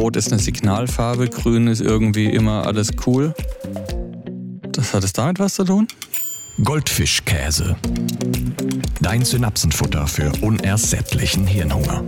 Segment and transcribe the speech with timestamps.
[0.00, 3.34] Rot ist eine Signalfarbe, Grün ist irgendwie immer alles cool.
[4.72, 5.88] Das hat es damit was zu tun?
[6.64, 7.76] Goldfischkäse.
[9.02, 12.02] Dein Synapsenfutter für unersättlichen Hirnhunger.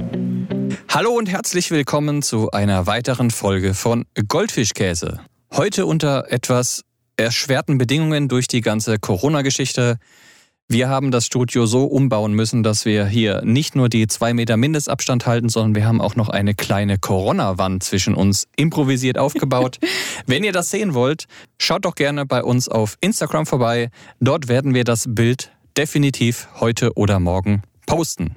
[0.89, 5.21] Hallo und herzlich willkommen zu einer weiteren Folge von Goldfischkäse.
[5.53, 6.85] Heute unter etwas
[7.19, 9.99] erschwerten Bedingungen durch die ganze Corona-Geschichte.
[10.69, 14.57] Wir haben das Studio so umbauen müssen, dass wir hier nicht nur die zwei Meter
[14.57, 19.79] Mindestabstand halten, sondern wir haben auch noch eine kleine Corona-Wand zwischen uns improvisiert aufgebaut.
[20.27, 21.27] Wenn ihr das sehen wollt,
[21.59, 23.91] schaut doch gerne bei uns auf Instagram vorbei.
[24.21, 28.37] Dort werden wir das Bild definitiv heute oder morgen posten.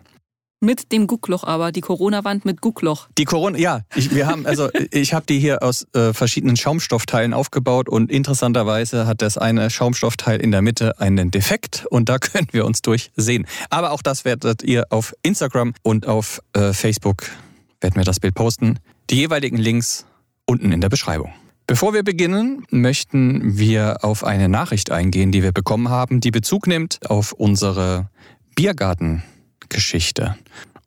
[0.61, 3.07] Mit dem Guckloch aber, die Corona-Wand mit Guckloch.
[3.17, 7.33] Die Corona, ja, ich, wir haben, also ich habe die hier aus äh, verschiedenen Schaumstoffteilen
[7.33, 12.47] aufgebaut und interessanterweise hat das eine Schaumstoffteil in der Mitte einen Defekt und da können
[12.51, 13.45] wir uns durchsehen.
[13.69, 17.23] Aber auch das werdet ihr auf Instagram und auf äh, Facebook
[17.81, 18.79] werden wir das Bild posten.
[19.09, 20.05] Die jeweiligen Links
[20.45, 21.33] unten in der Beschreibung.
[21.67, 26.67] Bevor wir beginnen, möchten wir auf eine Nachricht eingehen, die wir bekommen haben, die Bezug
[26.67, 28.09] nimmt auf unsere
[28.55, 29.23] Biergarten
[29.69, 30.35] Geschichte.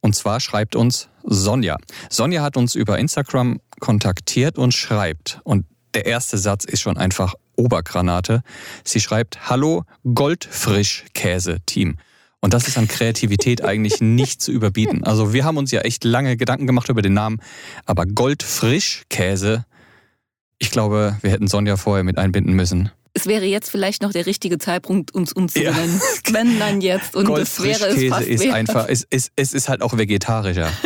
[0.01, 1.77] Und zwar schreibt uns Sonja.
[2.09, 7.35] Sonja hat uns über Instagram kontaktiert und schreibt, und der erste Satz ist schon einfach
[7.57, 8.43] Obergranate.
[8.85, 11.97] Sie schreibt, Hallo Goldfrisch-Käse-Team.
[12.41, 15.03] Und das ist an Kreativität eigentlich nicht zu überbieten.
[15.05, 17.41] Also wir haben uns ja echt lange Gedanken gemacht über den Namen,
[17.85, 19.65] aber Goldfrisch-Käse,
[20.59, 24.27] ich glaube, wir hätten Sonja vorher mit einbinden müssen es wäre jetzt vielleicht noch der
[24.27, 26.01] richtige Zeitpunkt, uns umzubenennen.
[26.27, 26.33] Ja.
[26.33, 27.17] Wenn dann jetzt.
[27.17, 28.55] Und das wäre es fast ist wert.
[28.55, 30.71] einfach, es, es, es ist halt auch vegetarischer.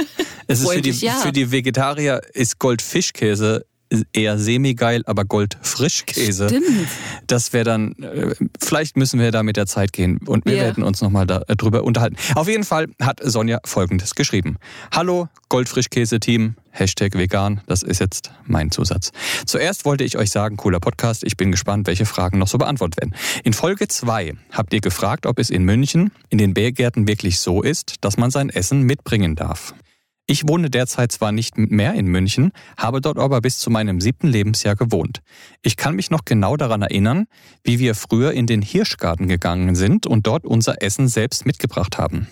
[0.49, 1.13] Es ist für die, ja.
[1.13, 3.65] für die Vegetarier ist Goldfischkäse
[4.13, 6.49] eher semi-geil, aber Goldfrischkäse.
[6.49, 6.89] Stimmt.
[7.27, 10.65] Das wäre dann, äh, vielleicht müssen wir da mit der Zeit gehen und wir yeah.
[10.65, 12.17] werden uns nochmal darüber äh, unterhalten.
[12.35, 14.57] Auf jeden Fall hat Sonja Folgendes geschrieben.
[14.93, 19.13] Hallo Goldfrischkäse-Team, Hashtag vegan, das ist jetzt mein Zusatz.
[19.45, 22.99] Zuerst wollte ich euch sagen, cooler Podcast, ich bin gespannt, welche Fragen noch so beantwortet
[22.99, 23.15] werden.
[23.45, 27.63] In Folge 2 habt ihr gefragt, ob es in München in den Bärgärten wirklich so
[27.63, 29.75] ist, dass man sein Essen mitbringen darf.
[30.27, 34.29] Ich wohne derzeit zwar nicht mehr in München, habe dort aber bis zu meinem siebten
[34.29, 35.21] Lebensjahr gewohnt.
[35.63, 37.27] Ich kann mich noch genau daran erinnern,
[37.65, 42.29] wie wir früher in den Hirschgarten gegangen sind und dort unser Essen selbst mitgebracht haben.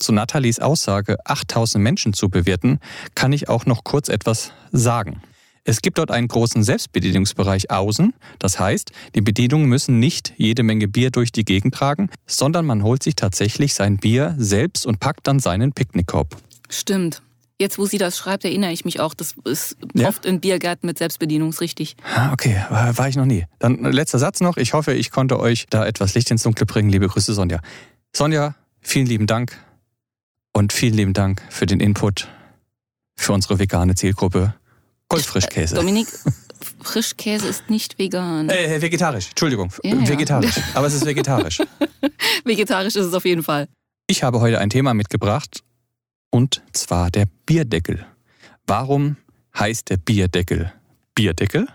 [0.00, 2.80] Zu Nathalies Aussage, 8000 Menschen zu bewirten,
[3.14, 5.22] kann ich auch noch kurz etwas sagen.
[5.64, 8.14] Es gibt dort einen großen Selbstbedienungsbereich außen.
[8.40, 12.82] Das heißt, die Bedienungen müssen nicht jede Menge Bier durch die Gegend tragen, sondern man
[12.82, 16.36] holt sich tatsächlich sein Bier selbst und packt dann seinen Picknickkorb.
[16.72, 17.22] Stimmt.
[17.60, 19.14] Jetzt, wo sie das schreibt, erinnere ich mich auch.
[19.14, 20.08] Das ist ja?
[20.08, 21.96] oft in Biergärten mit Selbstbedienung richtig.
[22.16, 23.46] Ah, okay, war, war ich noch nie.
[23.58, 24.56] Dann letzter Satz noch.
[24.56, 26.90] Ich hoffe, ich konnte euch da etwas Licht ins Dunkle bringen.
[26.90, 27.60] Liebe Grüße, Sonja.
[28.12, 29.56] Sonja, vielen lieben Dank
[30.52, 32.28] und vielen lieben Dank für den Input
[33.14, 34.54] für unsere vegane Zielgruppe.
[35.08, 35.76] Goldfrischkäse.
[35.76, 36.08] Äh, Dominik,
[36.80, 38.48] Frischkäse ist nicht vegan.
[38.48, 39.72] Äh, vegetarisch, Entschuldigung.
[39.84, 40.56] Ja, vegetarisch.
[40.56, 40.62] Ja.
[40.74, 41.60] Aber es ist vegetarisch.
[42.44, 43.68] vegetarisch ist es auf jeden Fall.
[44.08, 45.62] Ich habe heute ein Thema mitgebracht,
[46.32, 48.04] und zwar der Bierdeckel.
[48.66, 49.16] Warum
[49.56, 50.72] heißt der Bierdeckel
[51.14, 51.68] Bierdeckel,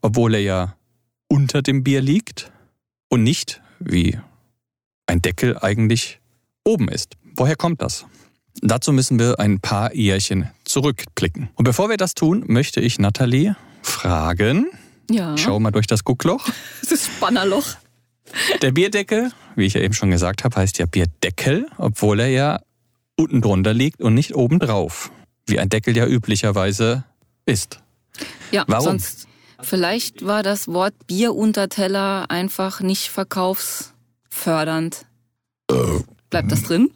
[0.00, 0.76] obwohl er ja
[1.28, 2.50] unter dem Bier liegt
[3.08, 4.18] und nicht, wie
[5.06, 6.20] ein Deckel eigentlich
[6.64, 7.16] oben ist?
[7.36, 8.06] Woher kommt das?
[8.60, 11.50] Dazu müssen wir ein paar Jährchen zurückblicken.
[11.54, 14.66] Und bevor wir das tun, möchte ich Nathalie fragen.
[15.10, 15.36] Ja.
[15.36, 16.48] schau mal durch das Guckloch.
[16.80, 17.76] Das ist Spannerloch.
[18.62, 22.60] Der Bierdeckel, wie ich ja eben schon gesagt habe, heißt ja Bierdeckel, obwohl er ja
[23.22, 25.12] unten drunter liegt und nicht oben drauf,
[25.46, 27.04] wie ein Deckel ja üblicherweise
[27.46, 27.80] ist.
[28.50, 28.84] Ja, Warum?
[28.84, 29.28] sonst
[29.60, 35.06] vielleicht war das Wort Bierunterteller einfach nicht verkaufsfördernd.
[36.30, 36.90] Bleibt das drin?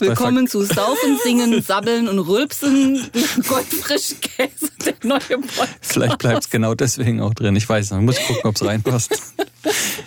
[0.00, 3.08] Willkommen zu Saufen, Singen, Sabbeln und Rülpsen.
[3.46, 5.78] Goldfrischkäse, der neue Podcast.
[5.80, 7.54] Vielleicht bleibt es genau deswegen auch drin.
[7.54, 7.98] Ich weiß noch.
[7.98, 9.34] Ich muss gucken, ob es reinpasst.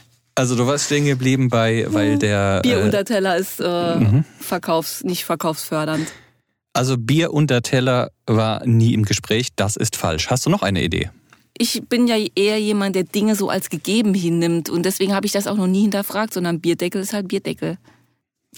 [0.41, 2.61] Also du warst stehen geblieben bei, weil der...
[2.65, 4.25] Äh, Bierunterteller ist äh, mhm.
[4.39, 6.11] verkaufs-, nicht verkaufsfördernd.
[6.73, 10.31] Also Bierunterteller war nie im Gespräch, das ist falsch.
[10.31, 11.11] Hast du noch eine Idee?
[11.55, 15.31] Ich bin ja eher jemand, der Dinge so als gegeben hinnimmt und deswegen habe ich
[15.31, 17.77] das auch noch nie hinterfragt, sondern Bierdeckel ist halt Bierdeckel.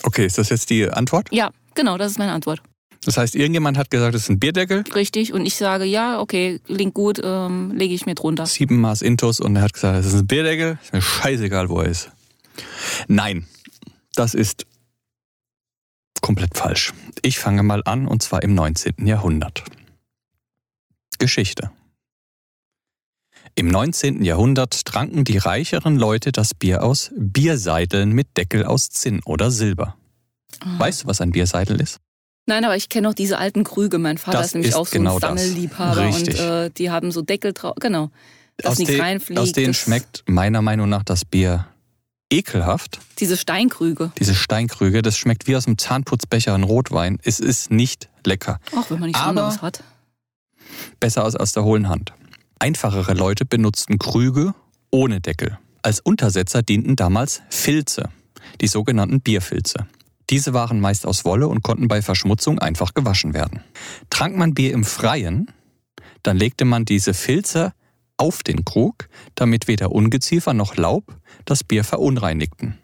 [0.03, 1.27] Okay, ist das jetzt die Antwort?
[1.31, 2.61] Ja, genau, das ist meine Antwort.
[3.05, 4.83] Das heißt, irgendjemand hat gesagt, es ist ein Bierdeckel?
[4.95, 8.45] Richtig, und ich sage, ja, okay, klingt gut, ähm, lege ich mir drunter.
[8.45, 11.81] Sieben Maß Intus und er hat gesagt, es ist ein Bierdeckel, ist mir scheißegal, wo
[11.81, 12.11] er ist.
[13.07, 13.45] Nein,
[14.15, 14.65] das ist
[16.21, 16.93] komplett falsch.
[17.21, 19.05] Ich fange mal an, und zwar im 19.
[19.05, 19.63] Jahrhundert.
[21.19, 21.71] Geschichte.
[23.55, 24.23] Im 19.
[24.23, 29.95] Jahrhundert tranken die reicheren Leute das Bier aus Bierseideln mit Deckel aus Zinn oder Silber.
[30.61, 30.79] Oh.
[30.79, 31.99] Weißt du, was ein Bierseidel ist?
[32.45, 33.97] Nein, aber ich kenne auch diese alten Krüge.
[33.99, 35.21] Mein Vater Das ist nämlich ist auch so genau ein.
[35.21, 37.75] Sammelliebhaber und äh, die haben so Deckel drauf.
[37.79, 38.09] Genau.
[38.57, 39.39] Dass Aus, nichts den- reinfliegt.
[39.39, 41.67] aus denen schmeckt meiner Meinung nach das Bier
[42.31, 42.99] ekelhaft.
[43.19, 44.11] Diese Steinkrüge.
[44.19, 47.19] Diese Steinkrüge, das schmeckt wie aus einem Zahnputzbecher ein Rotwein.
[47.23, 48.59] Es ist nicht lecker.
[48.75, 49.83] Auch wenn man nichts Aber- anderes hat.
[50.99, 52.13] Besser als aus der hohlen Hand.
[52.59, 54.53] Einfachere Leute benutzten Krüge
[54.91, 55.57] ohne Deckel.
[55.81, 58.09] Als Untersetzer dienten damals Filze,
[58.61, 59.87] die sogenannten Bierfilze.
[60.33, 63.59] Diese waren meist aus Wolle und konnten bei Verschmutzung einfach gewaschen werden.
[64.09, 65.51] Trank man Bier im Freien,
[66.23, 67.73] dann legte man diese Filze
[68.17, 71.15] auf den Krug, damit weder Ungeziefer noch Laub
[71.45, 72.79] das Bier verunreinigten.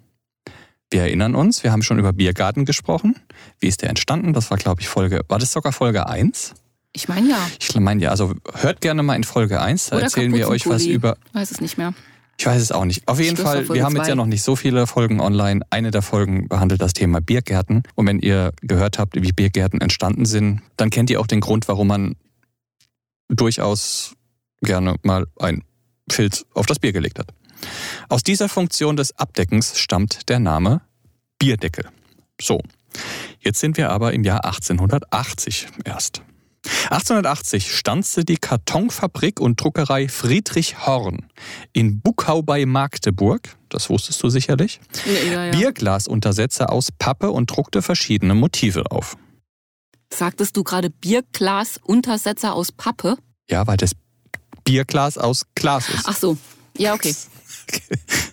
[0.92, 3.16] Wir erinnern uns, wir haben schon über Biergarten gesprochen.
[3.60, 4.34] Wie ist der entstanden?
[4.34, 6.54] Das war, glaube ich, Folge, war das sogar Folge 1?
[6.94, 7.50] Ich meine ja.
[7.60, 10.68] Ich meine ja, also hört gerne mal in Folge 1, da Oder erzählen wir euch
[10.68, 11.18] was über.
[11.34, 11.96] Weiß es nicht mehr.
[12.40, 13.06] Ich weiß es auch nicht.
[13.06, 14.12] Auf jeden Fall, wir haben jetzt zwei.
[14.12, 15.60] ja noch nicht so viele Folgen online.
[15.72, 17.84] Eine der Folgen behandelt das Thema Biergärten.
[17.96, 21.68] Und wenn ihr gehört habt, wie Biergärten entstanden sind, dann kennt ihr auch den Grund,
[21.68, 22.16] warum man
[23.28, 24.14] durchaus
[24.62, 25.64] gerne mal ein
[26.10, 27.28] Filz auf das Bier gelegt hat.
[28.08, 30.80] Aus dieser Funktion des Abdeckens stammt der Name
[31.40, 31.90] Bierdeckel.
[32.40, 32.62] So,
[33.42, 36.22] jetzt sind wir aber im Jahr 1880 erst.
[36.86, 41.26] 1880 stanzte die Kartonfabrik und Druckerei Friedrich Horn
[41.74, 45.52] in Buckau bei Magdeburg, das wusstest du sicherlich, Ja, ja.
[45.52, 49.18] Bierglasuntersetzer aus Pappe und druckte verschiedene Motive auf.
[50.12, 53.18] Sagtest du gerade Bierglas-Untersetzer aus Pappe?
[53.50, 53.92] Ja, weil das
[54.64, 56.06] Bierglas aus Glas ist.
[56.06, 56.38] Ach so.
[56.78, 57.16] Ja, okay.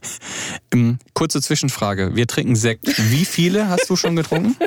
[0.73, 2.15] Ähm, kurze Zwischenfrage.
[2.15, 2.87] Wir trinken Sekt.
[3.11, 4.57] Wie viele hast du schon getrunken?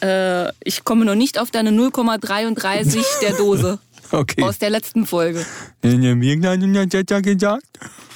[0.00, 3.78] Äh, ich komme noch nicht auf deine 0,33 der Dose
[4.10, 4.42] Okay.
[4.42, 5.46] aus der letzten Folge.
[5.82, 5.90] Ja,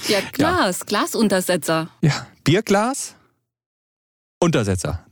[0.06, 1.88] Ja, Glas, Glasuntersetzer.
[2.44, 3.14] Bierglas,
[4.38, 5.04] Untersetzer.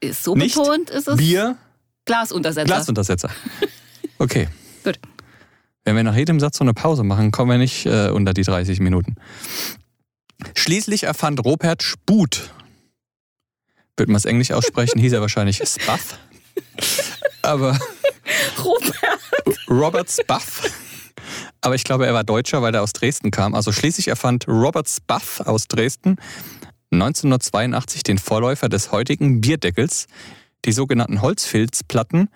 [0.00, 1.56] Ist so Nicht betont, ist es Bier,
[2.04, 2.66] Glasuntersetzer.
[2.66, 3.30] Glasuntersetzer.
[4.18, 4.48] Okay.
[4.84, 5.00] Gut.
[5.84, 8.42] Wenn wir nach jedem Satz so eine Pause machen, kommen wir nicht äh, unter die
[8.42, 9.16] 30 Minuten.
[10.56, 12.50] Schließlich erfand Robert Sput,
[13.96, 16.18] würde man es Englisch aussprechen, hieß er wahrscheinlich Spaff.
[17.42, 17.78] Aber
[18.64, 19.22] Robert.
[19.68, 20.70] Robert Spaff.
[21.60, 23.54] Aber ich glaube, er war Deutscher, weil er aus Dresden kam.
[23.54, 26.16] Also schließlich erfand Robert Spaff aus Dresden
[26.92, 30.06] 1982 den Vorläufer des heutigen Bierdeckels,
[30.64, 32.28] die sogenannten Holzfilzplatten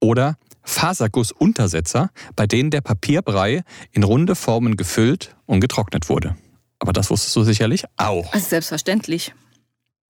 [0.00, 3.62] oder Fasergussuntersetzer, bei denen der Papierbrei
[3.92, 6.36] in runde Formen gefüllt und getrocknet wurde.
[6.78, 8.32] Aber das wusstest du sicherlich auch.
[8.32, 9.32] Also selbstverständlich.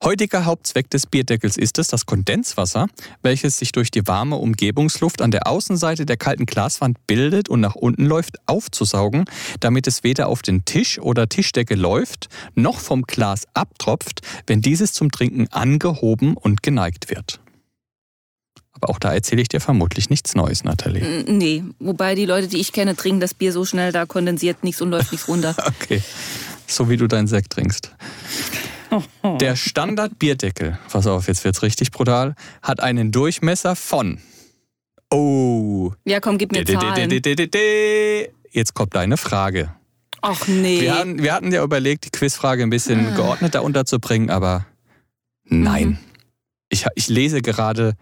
[0.05, 2.87] Heutiger Hauptzweck des Bierdeckels ist es, das Kondenswasser,
[3.23, 7.75] welches sich durch die warme Umgebungsluft an der Außenseite der kalten Glaswand bildet und nach
[7.75, 9.25] unten läuft, aufzusaugen,
[9.59, 14.93] damit es weder auf den Tisch oder Tischdecke läuft, noch vom Glas abtropft, wenn dieses
[14.93, 17.41] zum Trinken angehoben und geneigt wird.
[18.81, 21.25] Aber auch da erzähle ich dir vermutlich nichts Neues, Nathalie.
[21.27, 24.81] Nee, wobei die Leute, die ich kenne, trinken das Bier so schnell, da kondensiert nichts
[24.81, 25.57] und läuft nichts runter.
[25.81, 26.03] Okay,
[26.69, 27.95] so wie du deinen Sekt trinkst.
[29.41, 34.19] Der Standard-Bierdeckel, pass auf, jetzt wird's richtig brutal, hat einen Durchmesser von.
[35.11, 35.93] Oh.
[36.07, 37.11] Ja, komm, gib mir Zahlen.
[38.51, 39.75] Jetzt kommt deine Frage.
[40.23, 40.81] Ach nee.
[40.81, 43.15] Wir hatten, wir hatten ja überlegt, die Quizfrage ein bisschen Ah.
[43.17, 44.67] geordneter unterzubringen, aber
[45.45, 45.89] nein.
[45.91, 45.99] Mhm.
[46.71, 47.95] Ich, ich lese gerade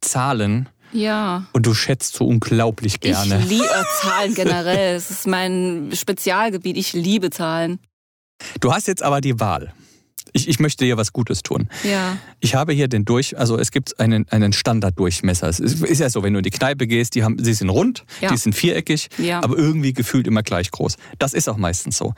[0.00, 1.46] Zahlen Ja.
[1.52, 3.38] und du schätzt so unglaublich gerne.
[3.40, 4.96] Ich liebe Zahlen generell.
[4.96, 6.76] Es ist mein Spezialgebiet.
[6.76, 7.78] Ich liebe Zahlen.
[8.60, 9.72] Du hast jetzt aber die Wahl.
[10.32, 11.68] Ich, ich möchte dir was Gutes tun.
[11.82, 12.16] Ja.
[12.38, 15.48] Ich habe hier den Durch, also es gibt einen, einen Standarddurchmesser.
[15.48, 17.68] Es ist, ist ja so, wenn du in die Kneipe gehst, die haben, sie sind
[17.68, 18.30] rund, Ja.
[18.30, 19.42] die sind viereckig, Ja.
[19.42, 20.96] aber irgendwie gefühlt immer gleich groß.
[21.18, 22.14] Das ist auch meistens so.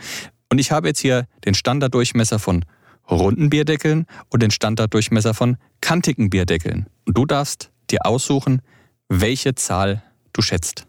[0.51, 2.65] Und ich habe jetzt hier den Standarddurchmesser von
[3.11, 6.87] runden Bierdeckeln und den Standarddurchmesser von kantigen Bierdeckeln.
[7.07, 8.61] Und du darfst dir aussuchen,
[9.09, 10.03] welche Zahl
[10.35, 10.87] du schätzt.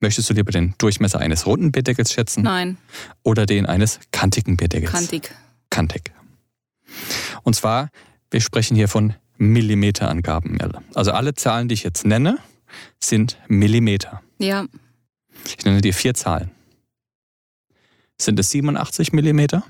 [0.00, 2.78] Möchtest du lieber den Durchmesser eines runden Bierdeckels schätzen Nein,
[3.24, 4.92] oder den eines kantigen Bierdeckels?
[4.92, 5.34] kantig.
[5.70, 6.12] kantig.
[7.42, 7.90] Und zwar,
[8.30, 10.58] wir sprechen hier von Millimeterangaben.
[10.94, 12.38] Also alle Zahlen, die ich jetzt nenne,
[13.00, 14.22] sind Millimeter.
[14.38, 14.66] Ja.
[15.44, 16.50] Ich nenne dir vier Zahlen.
[18.20, 19.64] Sind es 87 Millimeter?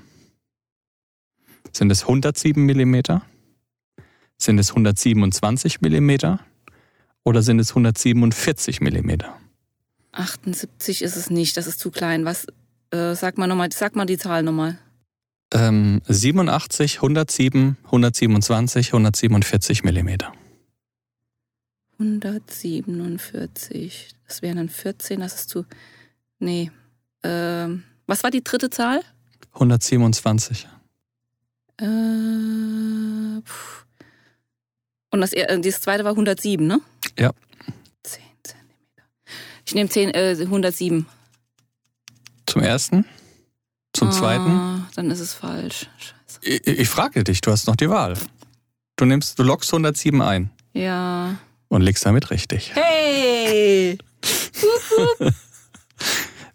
[1.71, 3.21] Sind es 107 Millimeter?
[4.37, 6.39] Sind es 127 Millimeter?
[7.23, 9.37] Oder sind es 147 Millimeter?
[10.11, 11.57] 78 ist es nicht.
[11.57, 12.25] Das ist zu klein.
[12.25, 12.47] Was?
[12.91, 13.71] Äh, sag mal nochmal.
[13.71, 14.77] Sag mal die Zahl nochmal.
[15.51, 20.31] Ähm, 87, 107, 127, 147 Millimeter.
[21.99, 24.09] 147.
[24.27, 25.19] Das wären dann 14.
[25.19, 25.65] Das ist zu.
[26.39, 26.71] Nee.
[27.23, 29.01] Ähm, was war die dritte Zahl?
[29.53, 30.67] 127.
[31.77, 31.85] Äh.
[35.11, 36.79] Und das, äh, das zweite war 107, ne?
[37.17, 37.31] Ja.
[39.69, 40.31] 10 Zentimeter.
[40.31, 41.05] Ich nehme 10, äh, 107.
[42.45, 43.05] Zum ersten?
[43.93, 44.85] Zum Ah, zweiten?
[44.95, 45.87] Dann ist es falsch.
[45.97, 46.39] Scheiße.
[46.43, 48.15] Ich, ich frage dich, du hast noch die Wahl.
[48.95, 51.37] Du nimmst, du lockst 107 ein Ja.
[51.69, 52.71] und legst damit richtig.
[52.75, 53.97] Hey!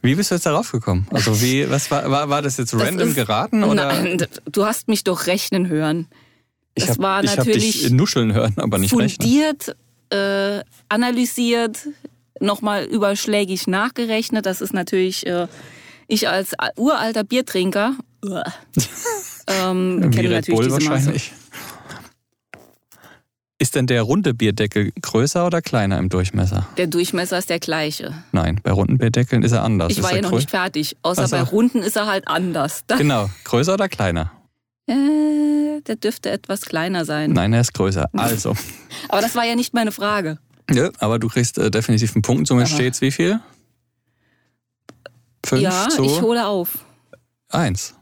[0.03, 1.07] Wie bist du jetzt darauf gekommen?
[1.11, 3.87] Also wie, was war, war, war das jetzt Das random ist- geraten oder?
[3.87, 6.09] Nein, du hast mich doch rechnen hören.
[6.75, 9.09] ich das hab- war ich hab natürlich dich nuscheln hören, aber nicht rechnen.
[9.27, 9.75] fundiert,
[10.11, 11.89] äh, analysiert,
[12.41, 14.47] nochmal überschlägig nachgerechnet.
[14.47, 15.47] Das ist natürlich, äh,
[16.07, 18.45] ich als uralter Biertrinker, uah,
[19.47, 21.33] ähm, kenne natürlich Bull diese wahrscheinlich.
[23.59, 26.67] Ist denn der runde Bierdeckel größer oder kleiner im Durchmesser?
[26.77, 28.13] Der Durchmesser ist der gleiche.
[28.33, 29.93] Nein, bei runden Bierdeckeln ist er anders.
[29.93, 30.97] Ich ist war ja noch nicht fertig.
[31.03, 31.37] Außer Ach so.
[31.37, 32.85] bei Runden ist er halt anders.
[32.99, 34.33] Genau, größer oder kleiner?
[34.87, 37.33] äh, der dürfte etwas kleiner sein.
[37.33, 38.11] Nein, er ist größer.
[38.13, 38.55] Also,
[39.09, 40.39] Aber das war ja nicht meine Frage.
[40.71, 42.47] Ja, aber du kriegst äh, definitiv einen Punkt.
[42.47, 43.41] Somit Aber- steht's wie viel?
[45.45, 46.85] Fünf ja, zu ich hole auf.
[47.51, 47.95] eins.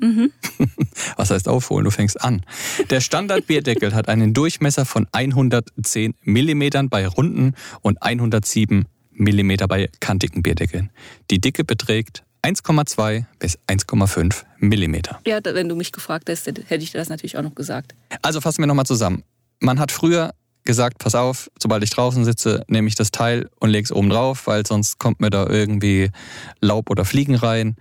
[0.00, 0.30] Mhm.
[1.16, 1.84] Was heißt aufholen?
[1.84, 2.44] Du fängst an.
[2.90, 10.42] Der Standard-Bierdeckel hat einen Durchmesser von 110 Millimetern bei runden und 107 Millimeter bei kantigen
[10.42, 10.90] Bierdeckeln.
[11.30, 15.20] Die Dicke beträgt 1,2 bis 1,5 Millimeter.
[15.26, 17.94] Ja, wenn du mich gefragt hättest, hätte ich dir das natürlich auch noch gesagt.
[18.22, 19.22] Also fassen wir nochmal zusammen.
[19.60, 23.70] Man hat früher gesagt, pass auf, sobald ich draußen sitze, nehme ich das Teil und
[23.70, 26.10] lege es oben drauf, weil sonst kommt mir da irgendwie
[26.60, 27.76] Laub oder Fliegen rein.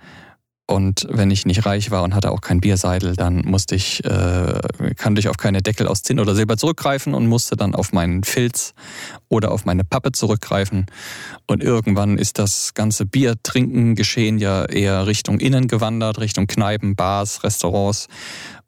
[0.68, 4.60] Und wenn ich nicht reich war und hatte auch kein Bierseidel, dann musste ich, äh,
[4.96, 8.24] kannte ich auf keine Deckel aus Zinn oder Silber zurückgreifen und musste dann auf meinen
[8.24, 8.74] Filz
[9.28, 10.86] oder auf meine Pappe zurückgreifen.
[11.46, 17.44] Und irgendwann ist das ganze Biertrinken geschehen ja eher Richtung Innen gewandert, Richtung Kneipen, Bars,
[17.44, 18.08] Restaurants.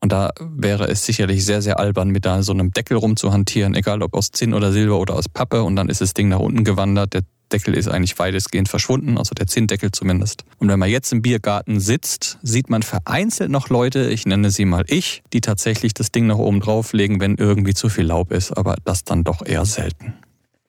[0.02, 4.02] Und da wäre es sicherlich sehr, sehr albern, mit da so einem Deckel rumzuhantieren, egal
[4.02, 5.64] ob aus Zinn oder Silber oder aus Pappe.
[5.64, 7.14] Und dann ist das Ding nach unten gewandert.
[7.14, 7.22] Der
[7.54, 10.44] Deckel ist eigentlich weitestgehend verschwunden, also der Zinndeckel zumindest.
[10.58, 14.66] Und wenn man jetzt im Biergarten sitzt, sieht man vereinzelt noch Leute, ich nenne sie
[14.66, 18.52] mal ich, die tatsächlich das Ding nach oben drauflegen, wenn irgendwie zu viel Laub ist,
[18.52, 20.16] aber das dann doch eher selten.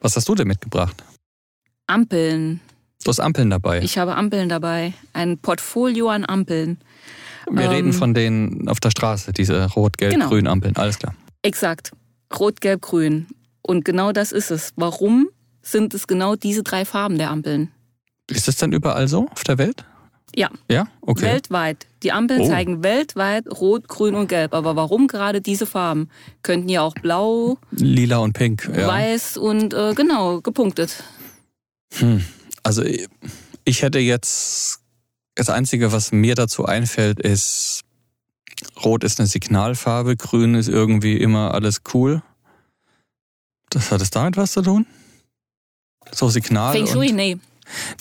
[0.01, 1.03] Was hast du denn mitgebracht?
[1.87, 2.61] Ampeln.
[3.03, 3.81] Du hast Ampeln dabei.
[3.83, 4.93] Ich habe Ampeln dabei.
[5.13, 6.79] Ein Portfolio an Ampeln.
[7.51, 11.15] Wir ähm, reden von denen auf der Straße, diese rot-gelb-grünen Ampeln, alles klar.
[11.43, 11.93] Exakt.
[12.39, 13.27] Rot, Gelb, Grün.
[13.63, 14.73] Und genau das ist es.
[14.77, 15.29] Warum
[15.65, 17.71] sind es genau diese drei Farben der Ampeln?
[18.31, 19.85] Ist das denn überall so auf der Welt?
[20.37, 20.89] Ja, Ja?
[21.01, 21.23] Okay.
[21.27, 21.87] weltweit.
[22.03, 22.49] Die Ampeln Oh.
[22.49, 24.53] zeigen weltweit Rot, Grün und Gelb.
[24.53, 26.09] Aber warum gerade diese Farben?
[26.43, 28.69] Könnten ja auch blau, Lila und pink.
[28.77, 28.89] Ja.
[28.89, 31.05] weiß und äh, genau gepunktet.
[31.95, 32.25] Hm.
[32.65, 33.07] Also ich-
[33.65, 34.81] ich hätte jetzt,
[35.37, 37.83] das Einzige, was mir dazu einfällt, ist,
[38.85, 42.23] Rot ist eine Signalfarbe, Grün ist irgendwie immer alles cool.
[43.71, 44.87] Das hat es damit was zu tun?
[46.13, 47.39] So Signal Feng Shui, nee.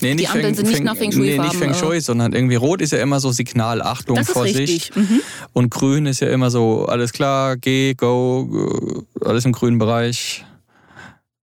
[0.00, 1.74] nee, die Ampeln sind nicht nach Feng Nee, nicht Feng äh.
[1.74, 4.58] Shui, sondern irgendwie Rot ist ja immer so Signal, Achtung, Das ist Vorsicht.
[4.58, 4.96] richtig.
[4.96, 5.20] Mhm.
[5.52, 10.44] Und Grün ist ja immer so, alles klar, geh, go, äh, alles im grünen Bereich.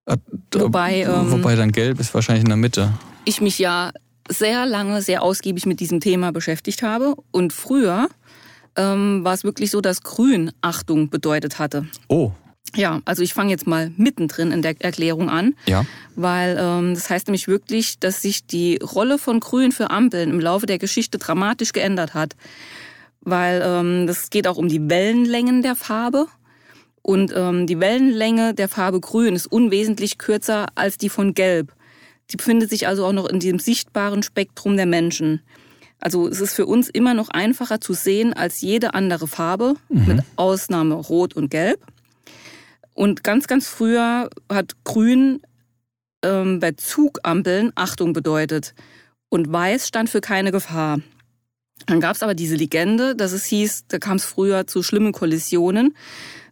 [0.06, 0.18] Äh,
[0.56, 2.94] Wobei, ähm, wobei dann Gelb ist wahrscheinlich in der Mitte.
[3.26, 3.92] ich mich ja
[4.30, 7.16] sehr lange, sehr ausgiebig mit diesem Thema beschäftigt habe.
[7.32, 8.08] Und früher
[8.78, 11.88] ähm, war es wirklich so, dass Grün Achtung bedeutet hatte.
[12.08, 12.32] Oh,
[12.76, 15.86] Ja, also ich fange jetzt mal mittendrin in der Erklärung an, ja.
[16.16, 20.40] weil ähm, das heißt nämlich wirklich, dass sich die Rolle von Grün für Ampeln im
[20.40, 22.36] Laufe der Geschichte dramatisch geändert hat.
[23.22, 26.28] Weil ähm, das geht auch um die Wellenlängen der Farbe.
[27.04, 31.74] Und ähm, die Wellenlänge der Farbe Grün ist unwesentlich kürzer als die von Gelb.
[32.32, 35.42] Die befindet sich also auch noch in diesem sichtbaren Spektrum der Menschen.
[36.00, 40.24] Also es ist für uns immer noch einfacher zu sehen als jede andere Farbe, mit
[40.36, 41.80] Ausnahme Rot und Gelb.
[42.94, 45.42] Und ganz, ganz früher hat Grün
[46.24, 48.74] ähm, bei Zugampeln Achtung bedeutet.
[49.30, 51.00] Und Weiß stand für keine Gefahr.
[51.88, 55.14] Dann gab es aber diese Legende, dass es hieß, da kam es früher zu schlimmen
[55.14, 55.96] Kollisionen,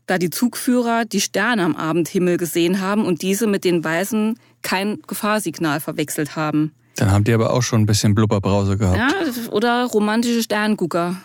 [0.05, 5.01] da die Zugführer die Sterne am Abendhimmel gesehen haben und diese mit den Weißen kein
[5.05, 6.74] Gefahrsignal verwechselt haben.
[6.96, 8.98] Dann haben die aber auch schon ein bisschen Blubberbrause gehabt.
[8.98, 11.17] Ja, oder romantische Sterngucker.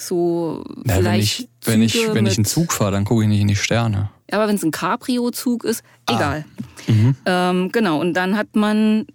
[0.00, 3.04] So Ja, wenn vielleicht ich, wenn ich, Züge wenn ich einen mit- Zug fahre, dann
[3.04, 4.10] gucke ich nicht in die Sterne.
[4.32, 6.14] Aber wenn es ein Cabrio-Zug ist, Ah.
[6.14, 6.44] egal.
[6.86, 7.16] Mhm.
[7.26, 9.06] Ähm, genau, und dann hat man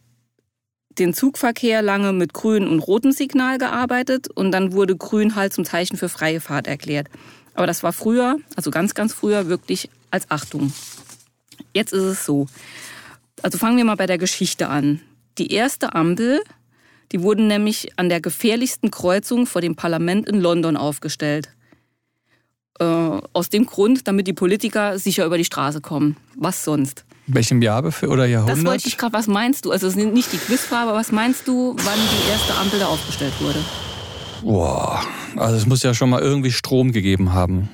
[0.99, 5.65] den Zugverkehr lange mit grün und rotem Signal gearbeitet und dann wurde grün halt zum
[5.65, 7.07] Zeichen für freie Fahrt erklärt.
[7.53, 10.71] Aber das war früher, also ganz, ganz früher, wirklich als Achtung.
[11.73, 12.47] Jetzt ist es so.
[13.41, 15.01] Also fangen wir mal bei der Geschichte an.
[15.37, 16.41] Die erste Ampel,
[17.11, 21.49] die wurden nämlich an der gefährlichsten Kreuzung vor dem Parlament in London aufgestellt.
[22.79, 26.17] Äh, aus dem Grund, damit die Politiker sicher über die Straße kommen.
[26.35, 27.05] Was sonst?
[27.27, 28.57] Welchem Jahr oder Jahrhundert?
[28.57, 29.71] Das wollte ich gerade, was meinst du?
[29.71, 33.33] Also es ist nicht die Quizfarbe, was meinst du, wann die erste Ampel da aufgestellt
[33.39, 33.59] wurde?
[34.43, 35.01] Boah,
[35.37, 37.69] also es muss ja schon mal irgendwie Strom gegeben haben.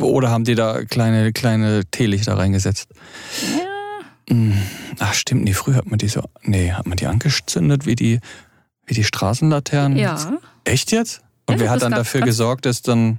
[0.00, 2.88] Oder haben die da kleine, kleine Teelichter reingesetzt?
[3.58, 3.72] Ja.
[4.28, 4.54] Hm.
[5.00, 8.20] Ach stimmt, nee, früher hat man die so, nee, hat man die angezündet wie die,
[8.86, 9.98] wie die Straßenlaternen?
[9.98, 10.38] Ja.
[10.64, 11.20] Echt jetzt?
[11.46, 13.18] Und ja, wer hat dann dafür gesorgt, dass dann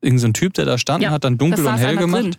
[0.00, 2.22] irgendein so Typ, der da stand, ja, hat dann dunkel und hell gemacht?
[2.22, 2.36] Drin.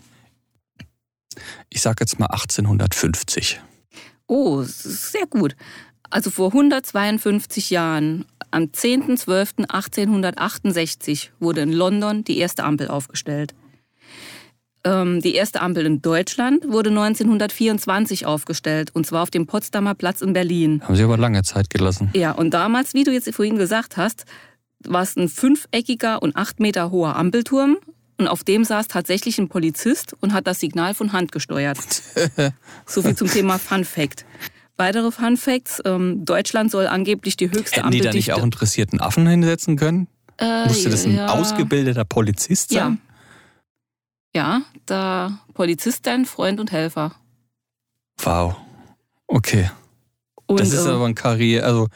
[1.70, 3.60] Ich sag jetzt mal 1850.
[4.28, 5.58] Oh, sehr gut.
[6.10, 13.56] Also vor 152 Jahren, am 10.12.1868, wurde in London die erste Ampel aufgestellt.
[14.86, 20.22] Ähm, die erste Ampel in Deutschland wurde 1924 aufgestellt, und zwar auf dem Potsdamer Platz
[20.22, 20.82] in Berlin.
[20.84, 22.10] Haben Sie aber lange Zeit gelassen.
[22.14, 24.26] Ja, und damals, wie du jetzt vorhin gesagt hast,
[24.86, 27.78] war es ein fünfeckiger und acht Meter hoher Ampelturm.
[28.20, 31.78] Und auf dem saß tatsächlich ein Polizist und hat das Signal von Hand gesteuert.
[32.86, 34.26] so viel zum Thema Fun Fact.
[34.78, 35.82] Weitere Fun Facts.
[35.86, 38.10] Ähm, Deutschland soll angeblich die höchste Hätten Ampeldichte...
[38.10, 40.08] die da nicht auch interessierten Affen hinsetzen können?
[40.38, 41.28] Äh, Musste das ein ja.
[41.28, 43.00] ausgebildeter Polizist sein?
[43.08, 43.13] Ja.
[44.36, 47.14] Ja, da Polizist dein Freund und Helfer.
[48.24, 48.56] Wow.
[49.28, 49.70] Okay.
[50.46, 51.66] Und, das ist äh, aber ein Karriere...
[51.66, 51.88] Also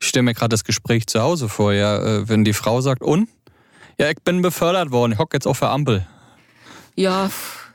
[0.00, 3.02] ich stelle mir gerade das Gespräch zu Hause vor, ja, äh, wenn die Frau sagt,
[3.02, 3.28] und?
[3.98, 6.06] Ja, ich bin befördert worden, ich hocke jetzt auf der Ampel.
[6.94, 7.30] Ja,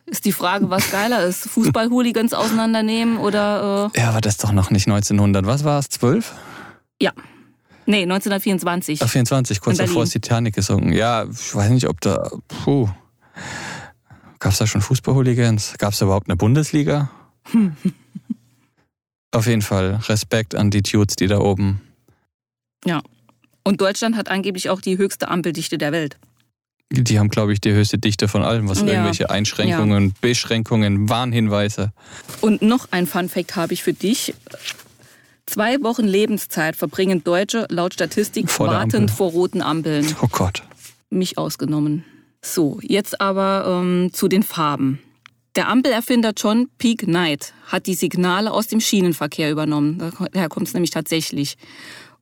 [0.06, 1.50] ist die Frage, was geiler ist.
[1.50, 3.92] Fußball-Hooligans auseinandernehmen oder.
[3.94, 5.46] Äh ja, aber das ist doch noch nicht 1900.
[5.46, 5.90] Was war es?
[5.90, 6.34] 12?
[7.02, 7.12] Ja.
[7.86, 9.02] Nee, 1924.
[9.02, 10.94] Ach, 24, kurz bevor es Titanic gesungen.
[10.94, 12.32] Ja, ich weiß nicht, ob da.
[12.48, 12.90] Puh.
[14.44, 15.76] Gab es da schon Fußball-Hooligans?
[15.80, 17.10] Gab es überhaupt eine Bundesliga?
[19.32, 21.82] Auf jeden Fall Respekt an die Dudes, die da oben
[22.86, 23.02] ja.
[23.64, 26.18] Und Deutschland hat angeblich auch die höchste Ampeldichte der Welt.
[26.92, 28.88] Die haben, glaube ich, die höchste Dichte von allem, was ja.
[28.88, 30.14] irgendwelche Einschränkungen, ja.
[30.22, 31.92] Beschränkungen, Warnhinweise.
[32.42, 34.36] Und noch ein Fun-Fact habe ich für dich.
[35.46, 40.16] Zwei Wochen Lebenszeit verbringen Deutsche laut Statistik vor wartend vor roten Ampeln.
[40.22, 40.64] Oh Gott.
[41.10, 42.04] Mich ausgenommen.
[42.46, 45.00] So, jetzt aber ähm, zu den Farben.
[45.56, 50.12] Der Ampelerfinder John Peak Knight hat die Signale aus dem Schienenverkehr übernommen.
[50.34, 51.56] Daher kommt es nämlich tatsächlich.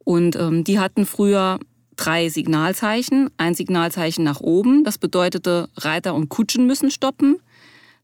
[0.03, 1.59] Und ähm, die hatten früher
[1.95, 3.29] drei Signalzeichen.
[3.37, 7.37] Ein Signalzeichen nach oben, das bedeutete, Reiter und Kutschen müssen stoppen.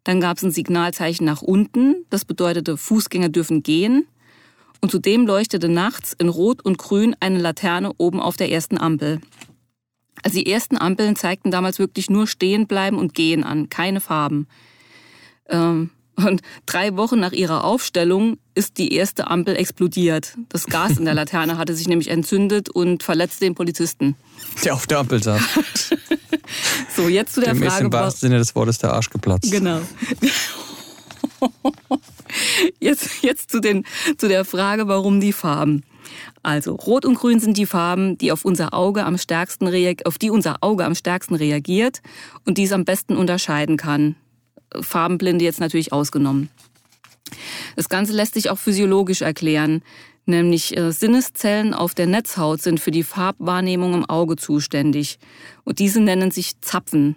[0.03, 4.07] Dann gab es ein Signalzeichen nach unten, das bedeutete, Fußgänger dürfen gehen.
[4.81, 9.21] Und zudem leuchtete nachts in Rot und Grün eine Laterne oben auf der ersten Ampel.
[10.23, 14.47] Also die ersten Ampeln zeigten damals wirklich nur Stehen bleiben und Gehen an, keine Farben.
[15.49, 20.35] Ähm, und drei Wochen nach ihrer Aufstellung ist die erste Ampel explodiert.
[20.49, 24.15] Das Gas in der Laterne hatte sich nämlich entzündet und verletzte den Polizisten.
[24.63, 25.41] Der auf der Ampel saß.
[26.95, 27.85] so, jetzt zu der Dem Frage.
[27.85, 29.51] Im wahrsten Sinne des Wortes der Arsch geplatzt.
[29.51, 29.81] Genau.
[32.79, 33.85] Jetzt, jetzt zu, den,
[34.17, 35.83] zu der Frage, warum die Farben.
[36.43, 39.67] Also Rot und Grün sind die Farben, die auf unser Auge am stärksten
[40.05, 42.01] auf die unser Auge am stärksten reagiert
[42.45, 44.15] und die es am besten unterscheiden kann.
[44.81, 46.49] Farbenblinde jetzt natürlich ausgenommen.
[47.75, 49.81] Das Ganze lässt sich auch physiologisch erklären,
[50.25, 55.19] nämlich äh, Sinneszellen auf der Netzhaut sind für die Farbwahrnehmung im Auge zuständig
[55.63, 57.15] und diese nennen sich Zapfen.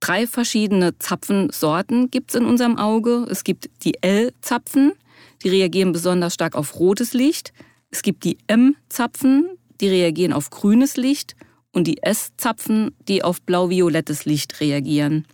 [0.00, 3.24] Drei verschiedene Zapfensorten gibt es in unserem Auge.
[3.30, 4.92] Es gibt die L-Zapfen,
[5.44, 7.52] die reagieren besonders stark auf rotes Licht.
[7.92, 9.50] Es gibt die M-Zapfen,
[9.80, 11.36] die reagieren auf grünes Licht
[11.72, 15.26] und die S-Zapfen, die auf blau-violettes Licht reagieren.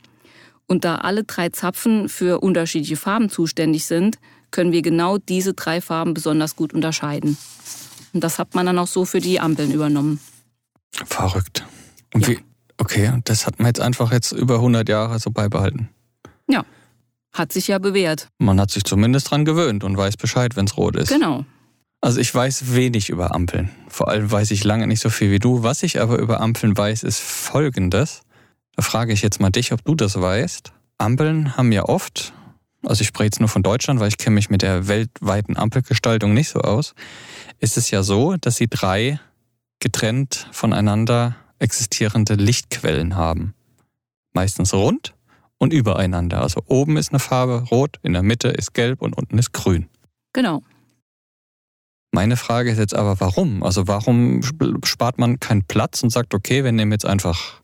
[0.66, 4.18] Und da alle drei Zapfen für unterschiedliche Farben zuständig sind,
[4.51, 7.38] können wir genau diese drei Farben besonders gut unterscheiden.
[8.12, 10.18] Und das hat man dann auch so für die Ampeln übernommen.
[10.92, 11.64] Verrückt.
[12.12, 12.35] Und ja.
[12.35, 12.38] wie,
[12.79, 15.90] okay, das hat man jetzt einfach jetzt über 100 Jahre so beibehalten.
[16.49, 16.64] Ja,
[17.33, 18.29] hat sich ja bewährt.
[18.38, 21.09] Man hat sich zumindest dran gewöhnt und weiß Bescheid, wenn es rot ist.
[21.09, 21.44] Genau.
[22.00, 23.70] Also ich weiß wenig über Ampeln.
[23.88, 25.62] Vor allem weiß ich lange nicht so viel wie du.
[25.62, 28.22] Was ich aber über Ampeln weiß, ist Folgendes.
[28.76, 30.72] Da frage ich jetzt mal dich, ob du das weißt.
[30.98, 32.32] Ampeln haben ja oft,
[32.84, 36.34] also ich spreche jetzt nur von Deutschland, weil ich kenne mich mit der weltweiten Ampelgestaltung
[36.34, 36.94] nicht so aus,
[37.58, 39.18] ist es ja so, dass sie drei
[39.80, 43.54] getrennt voneinander existierende Lichtquellen haben.
[44.32, 45.14] Meistens rund
[45.58, 46.42] und übereinander.
[46.42, 49.88] Also oben ist eine Farbe rot, in der Mitte ist gelb und unten ist grün.
[50.32, 50.62] Genau.
[52.11, 53.62] Meine Frage ist jetzt aber, warum?
[53.62, 54.40] Also warum
[54.85, 57.61] spart man keinen Platz und sagt, okay, wir nehmen jetzt einfach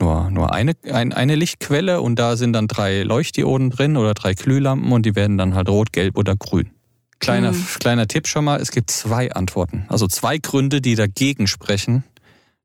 [0.00, 4.34] nur, nur eine, ein, eine Lichtquelle und da sind dann drei Leuchtdioden drin oder drei
[4.34, 6.70] Glühlampen und die werden dann halt rot, gelb oder grün.
[7.18, 7.66] Kleiner, mhm.
[7.80, 9.86] kleiner Tipp schon mal, es gibt zwei Antworten.
[9.88, 12.04] Also zwei Gründe, die dagegen sprechen,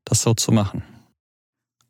[0.04, 0.84] das so zu machen.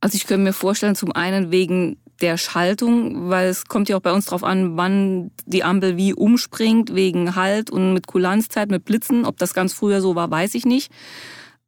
[0.00, 4.00] Also ich könnte mir vorstellen, zum einen wegen der Schaltung, weil es kommt ja auch
[4.00, 8.84] bei uns drauf an, wann die Ampel wie umspringt, wegen Halt und mit Kulanzzeit, mit
[8.84, 9.24] Blitzen.
[9.24, 10.92] Ob das ganz früher so war, weiß ich nicht.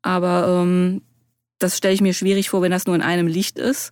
[0.03, 1.03] Aber ähm,
[1.59, 3.91] das stelle ich mir schwierig vor, wenn das nur in einem Licht ist.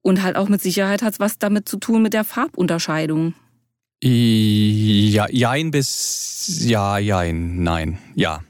[0.00, 3.34] Und halt auch mit Sicherheit hat es was damit zu tun mit der Farbunterscheidung.
[4.02, 8.40] Ja, jein bis ja, jein, nein, ja.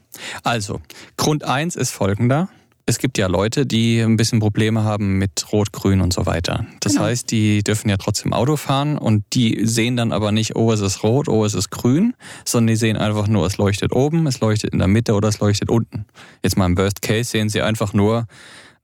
[0.43, 0.81] Also,
[1.17, 2.49] Grund eins ist folgender.
[2.89, 6.65] Es gibt ja Leute, die ein bisschen Probleme haben mit Rot, Grün und so weiter.
[6.79, 7.05] Das genau.
[7.05, 10.79] heißt, die dürfen ja trotzdem Auto fahren und die sehen dann aber nicht, oh, es
[10.79, 14.39] ist rot, oh, es ist grün, sondern die sehen einfach nur, es leuchtet oben, es
[14.39, 16.07] leuchtet in der Mitte oder es leuchtet unten.
[16.41, 18.25] Jetzt mal im Worst Case sehen sie einfach nur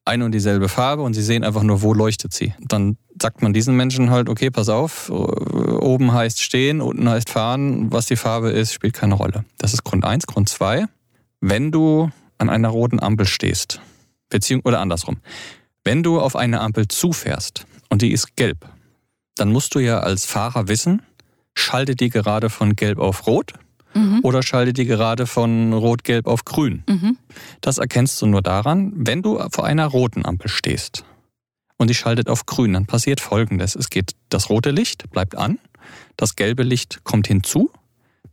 [0.06, 2.54] eine und dieselbe Farbe und sie sehen einfach nur, wo leuchtet sie.
[2.60, 7.92] Dann sagt man diesen Menschen halt, okay, pass auf, oben heißt stehen, unten heißt fahren,
[7.92, 9.46] was die Farbe ist, spielt keine Rolle.
[9.58, 10.28] Das ist Grund eins.
[10.28, 10.86] Grund zwei:
[11.42, 13.82] wenn du an einer roten Ampel stehst
[14.30, 15.18] Beziehung, oder andersrum.
[15.84, 18.68] Wenn du auf eine Ampel zufährst und die ist gelb,
[19.36, 21.02] dann musst du ja als Fahrer wissen,
[21.54, 23.54] schaltet die gerade von gelb auf rot
[23.94, 24.20] mhm.
[24.24, 26.84] oder schaltet die gerade von rot-gelb auf grün.
[26.88, 27.18] Mhm.
[27.62, 31.06] Das erkennst du nur daran, wenn du vor einer roten Ampel stehst
[31.78, 33.76] und die schaltet auf grün, dann passiert folgendes.
[33.76, 35.60] Es geht, das rote Licht bleibt an,
[36.18, 37.72] das gelbe Licht kommt hinzu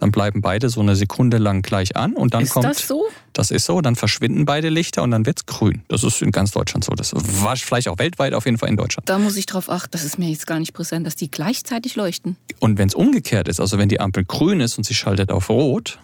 [0.03, 2.67] dann bleiben beide so eine Sekunde lang gleich an und dann ist kommt.
[2.67, 3.07] Ist das so?
[3.33, 5.83] Das ist so, dann verschwinden beide Lichter und dann wird es grün.
[5.87, 6.93] Das ist in ganz Deutschland so.
[6.93, 9.09] Das war vielleicht auch weltweit, auf jeden Fall in Deutschland.
[9.09, 11.95] Da muss ich drauf achten, das ist mir jetzt gar nicht präsent, dass die gleichzeitig
[11.95, 12.37] leuchten.
[12.59, 15.49] Und wenn es umgekehrt ist, also wenn die Ampel grün ist und sie schaltet auf
[15.49, 16.01] rot,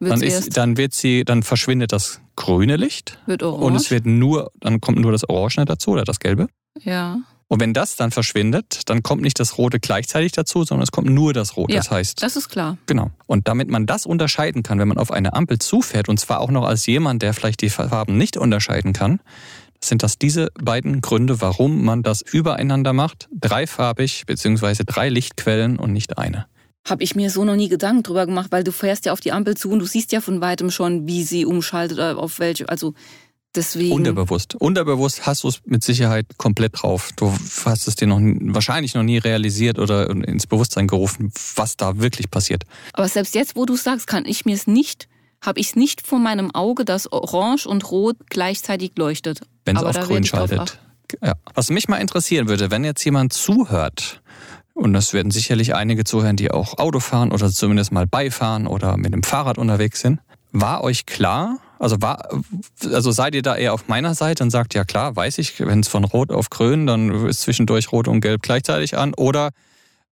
[0.00, 3.18] dann, ist, dann wird sie, dann verschwindet das grüne Licht.
[3.26, 3.64] Wird orange.
[3.64, 6.48] Und es wird nur, dann kommt nur das Orange dazu oder das Gelbe.
[6.80, 7.20] Ja.
[7.50, 11.10] Und wenn das dann verschwindet, dann kommt nicht das Rote gleichzeitig dazu, sondern es kommt
[11.10, 11.72] nur das Rote.
[11.74, 12.22] Ja, das heißt.
[12.22, 12.78] Das ist klar.
[12.86, 13.10] Genau.
[13.26, 16.52] Und damit man das unterscheiden kann, wenn man auf eine Ampel zufährt, und zwar auch
[16.52, 19.18] noch als jemand, der vielleicht die Farben nicht unterscheiden kann,
[19.82, 23.28] sind das diese beiden Gründe, warum man das übereinander macht.
[23.32, 26.46] Dreifarbig, beziehungsweise drei Lichtquellen und nicht eine.
[26.88, 29.32] Habe ich mir so noch nie Gedanken drüber gemacht, weil du fährst ja auf die
[29.32, 32.68] Ampel zu und du siehst ja von weitem schon, wie sie umschaltet, oder auf welche.
[32.68, 32.94] Also
[33.54, 33.92] Deswegen.
[33.92, 34.54] Unterbewusst.
[34.54, 37.10] Unterbewusst hast du es mit Sicherheit komplett drauf.
[37.16, 37.34] Du
[37.64, 42.30] hast es dir noch wahrscheinlich noch nie realisiert oder ins Bewusstsein gerufen, was da wirklich
[42.30, 42.64] passiert.
[42.92, 45.08] Aber selbst jetzt, wo du sagst, kann ich mir es nicht,
[45.40, 49.40] habe ich es nicht vor meinem Auge, dass Orange und Rot gleichzeitig leuchtet.
[49.64, 50.78] Wenn es auf grün schaltet.
[51.20, 51.34] Ja.
[51.54, 54.22] Was mich mal interessieren würde, wenn jetzt jemand zuhört,
[54.74, 58.96] und das werden sicherlich einige zuhören, die auch Auto fahren oder zumindest mal beifahren oder
[58.96, 60.20] mit dem Fahrrad unterwegs sind,
[60.52, 62.28] war euch klar, also war,
[62.92, 65.80] also seid ihr da eher auf meiner Seite und sagt, ja klar, weiß ich, wenn
[65.80, 69.14] es von Rot auf Grün, dann ist zwischendurch Rot und Gelb gleichzeitig an.
[69.14, 69.50] Oder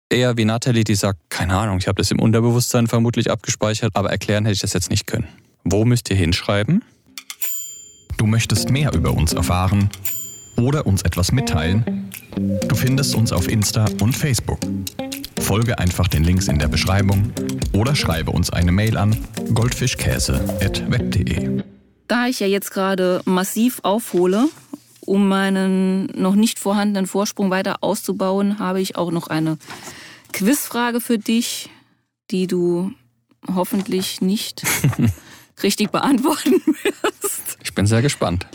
[0.08, 4.10] eher wie Nathalie, die sagt, keine Ahnung, ich habe das im Unterbewusstsein vermutlich abgespeichert, aber
[4.10, 5.28] erklären hätte ich das jetzt nicht können.
[5.62, 6.82] Wo müsst ihr hinschreiben?
[8.16, 9.90] Du möchtest mehr über uns erfahren
[10.56, 12.10] oder uns etwas mitteilen?
[12.68, 14.60] Du findest uns auf Insta und Facebook.
[15.50, 17.32] Folge einfach den Links in der Beschreibung
[17.72, 19.16] oder schreibe uns eine Mail an
[19.52, 21.64] goldfischkäse.web.de.
[22.06, 24.48] Da ich ja jetzt gerade massiv aufhole,
[25.00, 29.58] um meinen noch nicht vorhandenen Vorsprung weiter auszubauen, habe ich auch noch eine
[30.32, 31.68] Quizfrage für dich,
[32.30, 32.92] die du
[33.52, 34.62] hoffentlich nicht
[35.64, 36.62] richtig beantworten
[37.02, 37.58] wirst.
[37.64, 38.46] Ich bin sehr gespannt.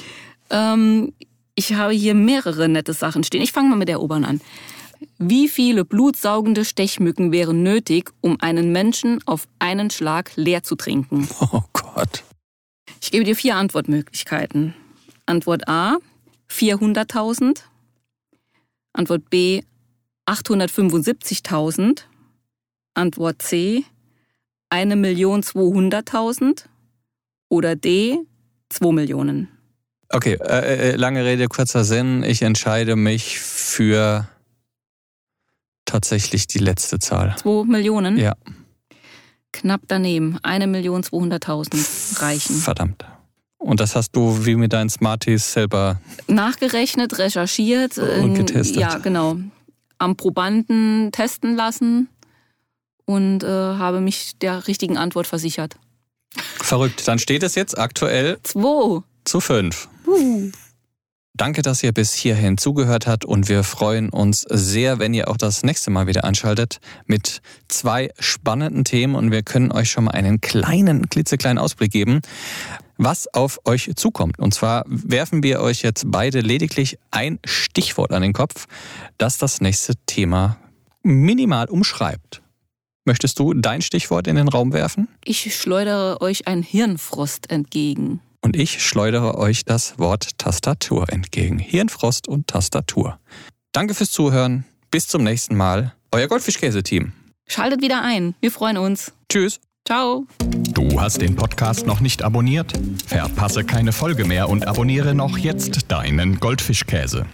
[0.50, 1.12] Ähm,
[1.56, 3.42] ich habe hier mehrere nette Sachen stehen.
[3.42, 4.40] Ich fange mal mit der oberen an.
[5.18, 11.28] Wie viele blutsaugende Stechmücken wären nötig, um einen Menschen auf einen Schlag leer zu trinken?
[11.40, 12.24] Oh Gott.
[13.02, 14.74] Ich gebe dir vier Antwortmöglichkeiten.
[15.26, 15.98] Antwort A
[16.50, 17.60] 400.000.
[18.94, 19.62] Antwort B
[20.28, 22.02] 875.000.
[22.94, 23.84] Antwort C
[24.72, 26.66] 1.200.000.
[27.50, 28.18] Oder D
[28.70, 29.50] 2 Millionen.
[30.10, 32.24] Okay, äh, äh, lange Rede, kurzer Sinn.
[32.24, 34.28] Ich entscheide mich für
[35.86, 37.36] tatsächlich die letzte Zahl.
[37.38, 38.18] 2 Millionen?
[38.18, 38.36] Ja.
[39.52, 40.38] Knapp daneben.
[40.40, 42.56] 1.200.000 reichen.
[42.56, 43.06] Verdammt.
[43.58, 48.78] Und das hast du wie mit deinen Smarties selber nachgerechnet, recherchiert und getestet.
[48.78, 49.38] Ja, genau.
[49.98, 52.10] Am Probanden testen lassen
[53.06, 55.78] und äh, habe mich der richtigen Antwort versichert.
[56.58, 57.08] Verrückt.
[57.08, 59.88] Dann steht es jetzt aktuell 2 zu 5.
[60.06, 60.52] Uh.
[61.38, 65.36] Danke, dass ihr bis hierhin zugehört habt und wir freuen uns sehr, wenn ihr auch
[65.36, 70.12] das nächste Mal wieder anschaltet mit zwei spannenden Themen und wir können euch schon mal
[70.12, 72.22] einen kleinen, klitzekleinen Ausblick geben,
[72.98, 74.40] was auf euch zukommt.
[74.40, 78.68] Und zwar werfen wir euch jetzt beide lediglich ein Stichwort an den Kopf,
[79.18, 80.56] das das nächste Thema
[81.04, 82.44] minimal umschreibt.
[83.04, 85.10] Möchtest du dein Stichwort in den Raum werfen?
[85.26, 88.22] Ich schleudere euch ein Hirnfrost entgegen.
[88.46, 91.58] Und ich schleudere euch das Wort Tastatur entgegen.
[91.58, 93.18] Hirnfrost und Tastatur.
[93.72, 94.66] Danke fürs Zuhören.
[94.92, 95.96] Bis zum nächsten Mal.
[96.12, 97.12] Euer Goldfischkäse-Team.
[97.48, 98.36] Schaltet wieder ein.
[98.42, 99.14] Wir freuen uns.
[99.30, 99.60] Tschüss.
[99.84, 100.28] Ciao.
[100.74, 102.72] Du hast den Podcast noch nicht abonniert?
[103.08, 107.26] Verpasse keine Folge mehr und abonniere noch jetzt deinen Goldfischkäse.